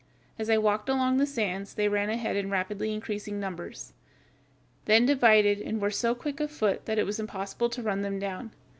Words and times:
As 0.39 0.49
I 0.49 0.57
walked 0.57 0.89
along 0.89 1.17
the 1.17 1.27
sands 1.27 1.75
they 1.75 1.87
ran 1.87 2.09
ahead 2.09 2.35
in 2.35 2.49
rapidly 2.49 2.91
increasing 2.91 3.39
numbers, 3.39 3.93
then 4.85 5.05
divided 5.05 5.59
and 5.61 5.79
were 5.79 5.91
so 5.91 6.15
quick 6.15 6.39
of 6.39 6.49
foot 6.49 6.85
that 6.85 6.97
it 6.97 7.05
was 7.05 7.19
impossible 7.19 7.69
to 7.69 7.83
run 7.83 8.01
them 8.01 8.17
down. 8.17 8.51